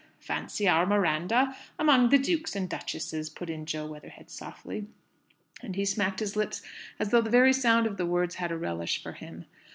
("Fancy 0.17 0.67
our 0.67 0.87
Miranda 0.87 1.55
among 1.77 2.09
the 2.09 2.17
dukes 2.17 2.55
and 2.55 2.67
duchesses!" 2.67 3.29
put 3.29 3.51
in 3.51 3.67
Jo 3.67 3.85
Weatherhead, 3.85 4.31
softly. 4.31 4.87
And 5.61 5.75
he 5.75 5.85
smacked 5.85 6.21
his 6.21 6.35
lips 6.35 6.63
as 6.97 7.11
though 7.11 7.21
the 7.21 7.29
very 7.29 7.53
sound 7.53 7.85
of 7.85 7.97
the 7.97 8.05
words 8.07 8.33
had 8.41 8.51
a 8.51 8.57
relish 8.57 9.03
for 9.03 9.11
him.) 9.11 9.45